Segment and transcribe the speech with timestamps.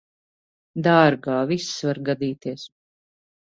[0.87, 2.67] Dārgā, viss var gadīties.